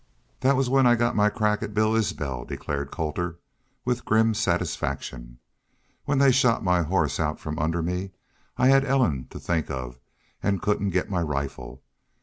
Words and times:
"That 0.39 0.55
was 0.55 0.67
when 0.67 0.87
I 0.87 0.95
got 0.95 1.15
my 1.15 1.29
crack 1.29 1.61
at 1.61 1.75
Bill 1.75 1.95
Isbel," 1.95 2.43
declared 2.45 2.89
Colter, 2.89 3.37
with 3.85 4.03
grim 4.03 4.33
satisfaction. 4.33 5.37
"When 6.05 6.17
they 6.17 6.31
shot 6.31 6.63
my 6.63 6.81
horse 6.81 7.19
out 7.19 7.39
from 7.39 7.59
under 7.59 7.83
me 7.83 8.09
I 8.57 8.69
had 8.69 8.83
Ellen 8.83 9.27
to 9.29 9.39
think 9.39 9.69
of 9.69 9.99
an' 10.41 10.57
couldn't 10.57 10.89
get 10.89 11.11
my 11.11 11.21
rifle. 11.21 11.83